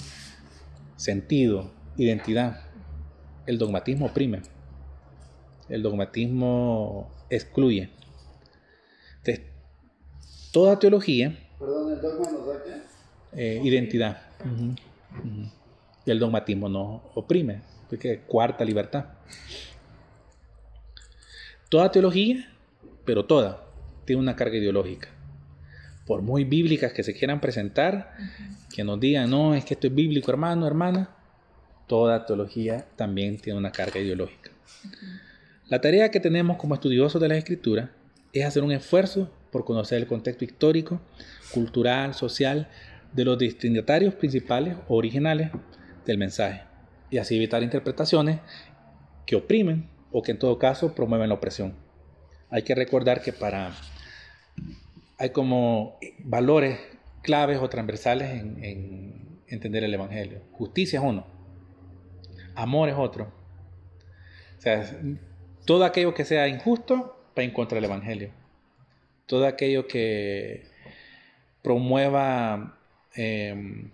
[0.96, 2.62] sentido, identidad.
[3.44, 4.40] El dogmatismo oprime.
[5.68, 7.90] El dogmatismo excluye.
[9.18, 9.44] Entonces,
[10.52, 12.80] toda teología Perdón, ¿el dogma nos da qué?
[13.32, 14.22] eh, identidad.
[16.04, 19.04] Y el dogmatismo nos oprime, porque cuarta libertad.
[21.68, 22.52] Toda teología,
[23.04, 23.64] pero toda,
[24.04, 25.08] tiene una carga ideológica.
[26.06, 28.16] Por muy bíblicas que se quieran presentar,
[28.74, 31.14] que nos digan, no, es que esto es bíblico, hermano, hermana,
[31.86, 34.50] toda teología también tiene una carga ideológica.
[35.68, 37.90] La tarea que tenemos como estudiosos de las escrituras
[38.32, 41.00] es hacer un esfuerzo por conocer el contexto histórico,
[41.52, 42.68] cultural, social
[43.12, 45.50] de los destinatarios principales o originales
[46.06, 46.62] del mensaje
[47.10, 48.40] y así evitar interpretaciones
[49.26, 51.74] que oprimen o que en todo caso promueven la opresión.
[52.50, 53.72] Hay que recordar que para
[55.18, 56.78] hay como valores
[57.22, 60.40] claves o transversales en, en entender el Evangelio.
[60.52, 61.26] Justicia es uno,
[62.54, 63.32] amor es otro.
[64.58, 64.98] O sea,
[65.66, 68.39] todo aquello que sea injusto va en contra del Evangelio.
[69.30, 70.64] Todo aquello que
[71.62, 72.76] promueva
[73.14, 73.84] eh,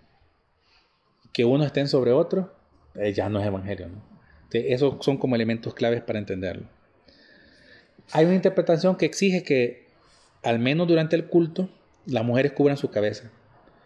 [1.31, 2.55] que uno esté sobre otro,
[2.95, 3.87] eh, ya no es Evangelio.
[4.51, 6.65] esos son como elementos claves para entenderlo.
[8.13, 9.85] Hay una interpretación que exige que,
[10.41, 11.69] al menos durante el culto,
[12.07, 13.29] las mujeres cubran su cabeza,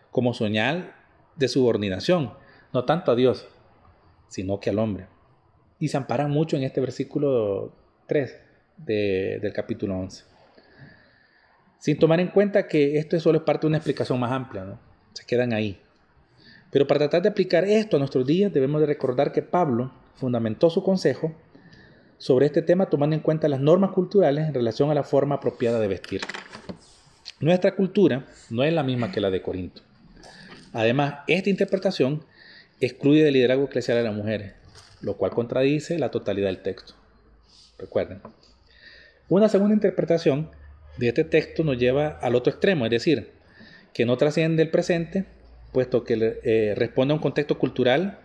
[0.10, 0.94] como señal
[1.36, 2.32] de subordinación,
[2.72, 3.46] no tanto a Dios,
[4.30, 5.08] sino que al hombre.
[5.80, 7.74] Y se amparan mucho en este versículo
[8.08, 8.40] 3
[8.78, 10.31] de- del capítulo 11.
[11.82, 14.78] Sin tomar en cuenta que esto solo es parte de una explicación más amplia.
[15.14, 15.82] Se quedan ahí.
[16.70, 20.70] Pero para tratar de aplicar esto a nuestros días, debemos de recordar que Pablo fundamentó
[20.70, 21.34] su consejo
[22.20, 25.80] sobre este tema tomando en cuenta las normas culturales en relación a la forma apropiada
[25.80, 26.22] de vestir.
[27.40, 29.82] Nuestra cultura no es la misma que la de Corinto.
[30.74, 32.24] Además, esta interpretación
[32.80, 34.54] excluye del liderazgo eclesial a las mujeres,
[35.02, 36.94] lo cual contradice la totalidad del texto.
[37.80, 38.22] Recuerden.
[39.30, 40.52] Una segunda interpretación
[40.98, 43.32] de este texto nos lleva al otro extremo, es decir,
[43.94, 45.26] que no trasciende el presente,
[45.72, 48.20] puesto que eh, responde a un contexto cultural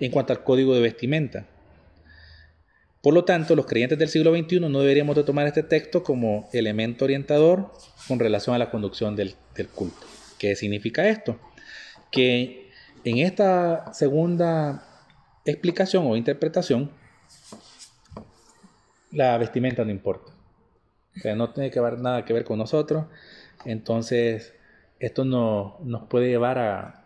[0.00, 1.46] en cuanto al código de vestimenta.
[3.02, 6.48] Por lo tanto, los creyentes del siglo XXI no deberíamos de tomar este texto como
[6.52, 7.72] elemento orientador
[8.06, 10.06] con relación a la conducción del, del culto.
[10.38, 11.38] ¿Qué significa esto?
[12.12, 12.70] Que
[13.04, 14.86] en esta segunda
[15.44, 16.92] explicación o interpretación,
[19.10, 20.32] la vestimenta no importa.
[21.16, 23.06] O sea, no tiene que ver nada que ver con nosotros.
[23.64, 24.54] Entonces,
[24.98, 26.98] esto no- nos puede llevar a,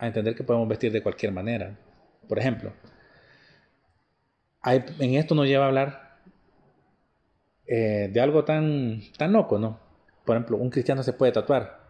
[0.00, 1.78] entender que podemos vestir de cualquier manera.
[2.28, 2.72] Por ejemplo,
[4.64, 6.18] en esto nos lleva a hablar
[7.66, 9.78] eh, de algo tan, tan loco, ¿no?
[10.24, 11.80] Por ejemplo, un cristiano se puede tatuar.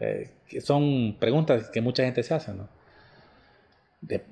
[0.00, 2.68] Eh, son preguntas que mucha gente se hace, ¿no?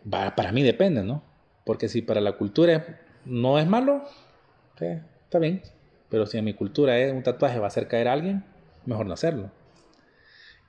[0.09, 1.23] Para mí depende, ¿no?
[1.64, 4.05] Porque si para la cultura no es malo,
[4.79, 4.87] sí,
[5.35, 5.62] está bien.
[6.09, 8.44] Pero si en mi cultura es un tatuaje va a hacer caer a alguien,
[8.87, 9.51] mejor no hacerlo.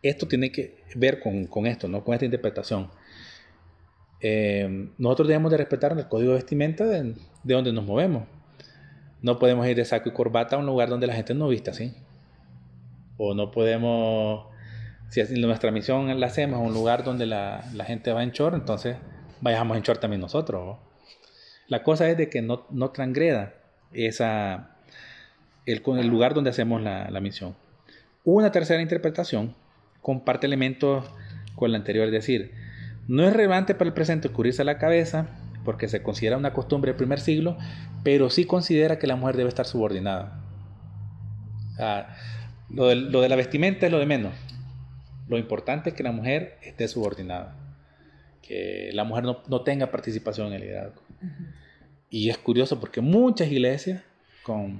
[0.01, 2.03] Esto tiene que ver con, con esto, ¿no?
[2.03, 2.89] Con esta interpretación.
[4.21, 8.23] Eh, nosotros debemos de respetar el código de vestimenta de, de donde nos movemos.
[9.21, 11.71] No podemos ir de saco y corbata a un lugar donde la gente no vista
[11.71, 11.93] así.
[13.17, 14.47] O no podemos,
[15.09, 18.55] si nuestra misión la hacemos en un lugar donde la, la gente va en short,
[18.55, 18.97] entonces
[19.41, 20.65] vayamos en short también nosotros.
[20.65, 20.79] ¿no?
[21.67, 23.53] La cosa es de que no, no transgreda
[23.95, 24.75] esa,
[25.65, 27.55] el, lugar donde hacemos la, misión.
[28.23, 29.55] Una tercera interpretación
[30.01, 31.05] comparte elementos
[31.55, 32.51] con la anterior, es decir,
[33.07, 35.27] no es relevante para el presente cubrirse la cabeza
[35.63, 37.57] porque se considera una costumbre del primer siglo,
[38.03, 40.41] pero sí considera que la mujer debe estar subordinada.
[42.69, 44.33] Lo, de, lo de la vestimenta es lo de menos.
[45.27, 47.55] Lo importante es que la mujer esté subordinada,
[48.43, 51.01] que la mujer no, no tenga participación en el liderazgo.
[52.15, 54.01] Y es curioso porque muchas iglesias
[54.41, 54.79] con,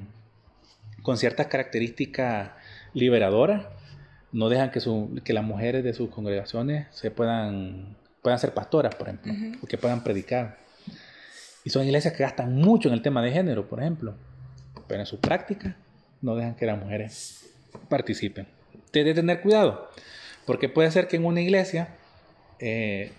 [1.02, 2.52] con ciertas características
[2.93, 3.65] liberadoras
[4.32, 8.95] no dejan que, su- que las mujeres de sus congregaciones se puedan, puedan ser pastoras,
[8.95, 10.60] por ejemplo, o que puedan predicar.
[11.65, 14.15] Y son iglesias que gastan mucho en el tema de género, por ejemplo,
[14.88, 15.76] pero en su práctica
[16.21, 17.50] no dejan que las mujeres
[17.89, 18.48] participen.
[18.93, 19.89] Debe tener cuidado,
[20.45, 21.89] porque puede ser que en una iglesia,
[22.60, 23.12] eh,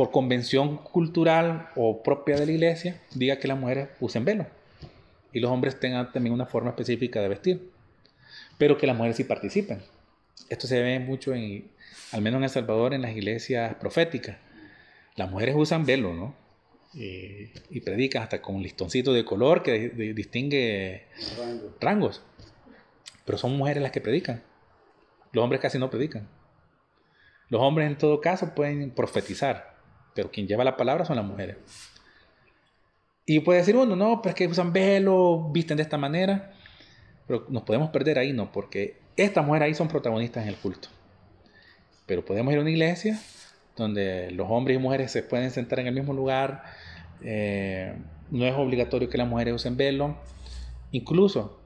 [0.00, 4.46] por convención cultural o propia de la iglesia, diga que las mujeres usen velo
[5.30, 7.70] y los hombres tengan también una forma específica de vestir,
[8.56, 9.82] pero que las mujeres sí participen.
[10.48, 11.70] Esto se ve mucho, en,
[12.12, 14.38] al menos en El Salvador, en las iglesias proféticas.
[15.16, 16.34] Las mujeres usan velo, ¿no?
[16.94, 21.76] Y, y predican hasta con un listoncito de color que di- di- distingue Rango.
[21.78, 22.22] rangos.
[23.26, 24.42] Pero son mujeres las que predican.
[25.32, 26.26] Los hombres casi no predican.
[27.50, 29.69] Los hombres en todo caso pueden profetizar,
[30.14, 31.56] pero quien lleva la palabra son las mujeres.
[33.26, 36.52] Y puede decir uno, no, pero es que usan velo, visten de esta manera.
[37.26, 40.88] Pero nos podemos perder ahí, no, porque estas mujeres ahí son protagonistas en el culto.
[42.06, 43.20] Pero podemos ir a una iglesia
[43.76, 46.64] donde los hombres y mujeres se pueden sentar en el mismo lugar.
[47.22, 47.94] eh,
[48.30, 50.16] no es obligatorio que las mujeres usen velo.
[50.92, 51.60] Incluso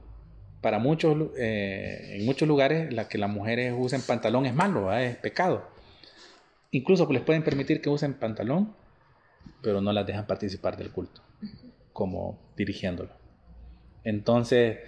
[0.61, 5.15] para muchos, eh, en muchos lugares, la que las mujeres usen pantalón es malo, es
[5.17, 5.67] pecado.
[6.75, 8.75] Incluso les pueden permitir que usen pantalón,
[9.61, 11.21] pero no las dejan participar del culto,
[11.93, 13.11] como dirigiéndolo.
[14.03, 14.79] Entonces,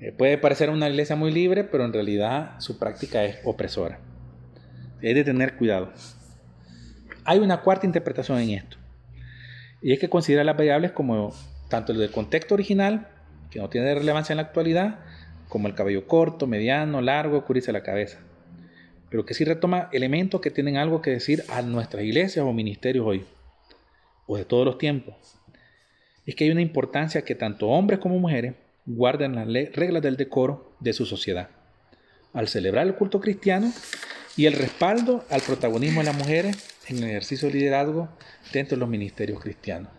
[0.00, 4.00] eh, puede parecer una iglesia muy libre, pero en realidad su práctica es opresora.
[5.02, 5.92] Hay de tener cuidado.
[7.24, 8.78] Hay una cuarta interpretación en esto,
[9.82, 11.34] y es que considera las variables como
[11.68, 13.08] tanto el del contexto original,
[13.50, 15.00] que no tiene relevancia en la actualidad,
[15.50, 18.18] como el cabello corto, mediano, largo, cubrirse la cabeza,
[19.10, 23.06] pero que sí retoma elementos que tienen algo que decir a nuestras iglesias o ministerios
[23.06, 23.24] hoy,
[24.26, 25.14] o de todos los tiempos.
[26.24, 30.72] Es que hay una importancia que tanto hombres como mujeres guarden las reglas del decoro
[30.80, 31.50] de su sociedad,
[32.32, 33.72] al celebrar el culto cristiano
[34.36, 38.08] y el respaldo al protagonismo de las mujeres en el ejercicio de liderazgo
[38.52, 39.90] dentro de los ministerios cristianos.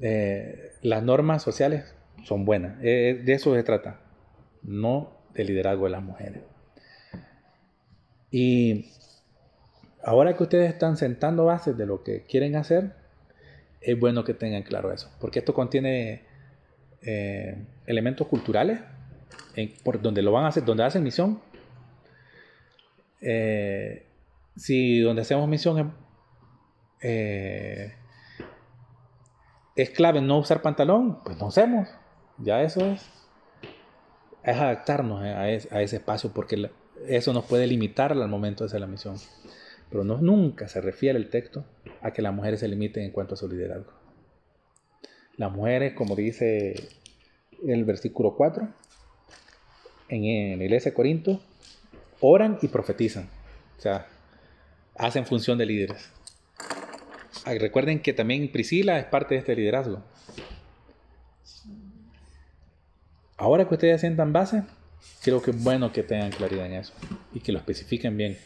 [0.00, 4.00] Eh, las normas sociales son buenas, eh, de eso se trata,
[4.62, 6.51] no del liderazgo de las mujeres.
[8.32, 8.90] Y
[10.02, 12.96] ahora que ustedes están sentando bases de lo que quieren hacer,
[13.80, 16.24] es bueno que tengan claro eso, porque esto contiene
[17.02, 18.80] eh, elementos culturales
[19.84, 21.40] por donde lo van a hacer, donde hacen misión.
[23.20, 24.06] Eh,
[24.56, 25.86] si donde hacemos misión es,
[27.02, 27.92] eh,
[29.76, 31.88] es clave no usar pantalón, pues no hacemos.
[32.38, 33.08] Ya eso es.
[34.42, 36.70] Es adaptarnos a ese, a ese espacio porque la-
[37.08, 39.16] eso nos puede limitar al momento de hacer la misión.
[39.90, 41.64] Pero no, nunca se refiere el texto
[42.00, 43.92] a que las mujeres se limiten en cuanto a su liderazgo.
[45.36, 46.74] Las mujeres, como dice
[47.66, 48.68] el versículo 4,
[50.08, 51.40] en, la iglesia de Corinto,
[52.20, 53.28] oran y profetizan.
[53.78, 54.06] O sea,
[54.96, 56.10] hacen función de líderes.
[57.44, 60.02] Ah, Recuerden que también Priscila es parte de este liderazgo.
[63.36, 64.62] Ahora que ustedes sientan base,
[65.22, 66.92] creo que es bueno que tengan claridad en eso
[67.32, 68.38] y que lo especifiquen bien.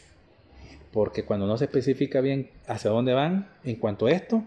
[0.91, 4.43] Porque cuando no se especifica bien hacia dónde van en cuanto a esto,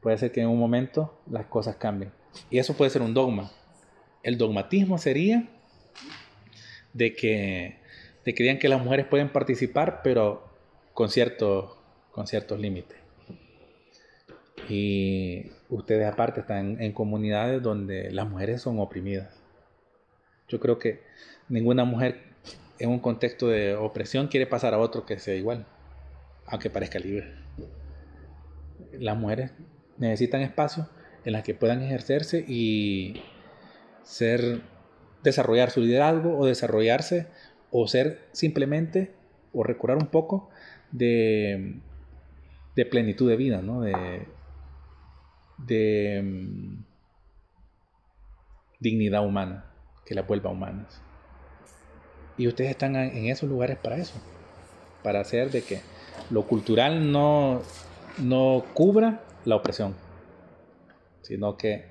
[0.00, 2.12] puede ser que en un momento las cosas cambien.
[2.50, 3.50] Y eso puede ser un dogma.
[4.22, 5.48] El dogmatismo sería
[6.92, 7.78] de que,
[8.24, 10.48] de que digan que las mujeres pueden participar, pero
[10.92, 11.78] con, cierto,
[12.10, 12.98] con ciertos límites.
[14.68, 19.43] Y ustedes aparte están en comunidades donde las mujeres son oprimidas.
[20.48, 21.02] Yo creo que
[21.48, 22.34] ninguna mujer
[22.78, 25.66] en un contexto de opresión quiere pasar a otro que sea igual,
[26.46, 27.34] aunque parezca libre.
[28.92, 29.52] Las mujeres
[29.98, 30.86] necesitan espacios
[31.24, 33.22] en los que puedan ejercerse y
[34.02, 34.60] ser
[35.22, 37.28] desarrollar su liderazgo o desarrollarse
[37.70, 39.14] o ser simplemente
[39.52, 40.50] o recordar un poco
[40.92, 41.80] de,
[42.76, 43.80] de plenitud de vida, ¿no?
[43.80, 44.28] de,
[45.58, 46.84] de mm,
[48.80, 49.73] dignidad humana,
[50.04, 51.02] que la vuelva humanas.
[52.36, 54.14] Y ustedes están en esos lugares para eso,
[55.02, 55.80] para hacer de que
[56.30, 57.62] lo cultural no,
[58.18, 59.94] no cubra la opresión,
[61.22, 61.86] sino que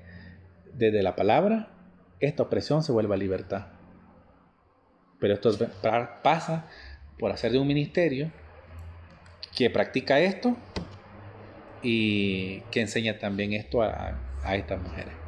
[0.72, 1.70] desde la palabra
[2.20, 3.68] esta opresión se vuelva libertad.
[5.18, 5.50] Pero esto
[6.22, 6.66] pasa
[7.18, 8.30] por hacer de un ministerio
[9.56, 10.56] que practica esto
[11.82, 15.23] y que enseña también esto a, a estas mujeres.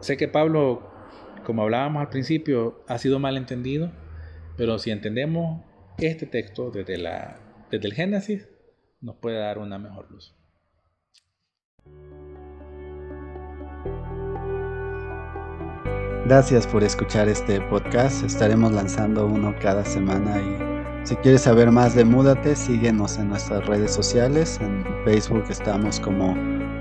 [0.00, 0.90] Sé que Pablo,
[1.44, 3.92] como hablábamos al principio, ha sido mal entendido,
[4.56, 5.62] pero si entendemos
[5.98, 7.40] este texto desde, la,
[7.70, 8.48] desde el Génesis,
[9.00, 10.34] nos puede dar una mejor luz.
[16.26, 18.24] Gracias por escuchar este podcast.
[18.24, 23.64] Estaremos lanzando uno cada semana y si quieres saber más de Múdate, síguenos en nuestras
[23.64, 24.58] redes sociales.
[24.60, 26.34] En Facebook estamos como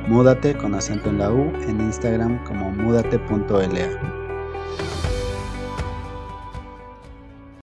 [0.08, 4.25] Múdate con acento en la U, en Instagram como múdate.la.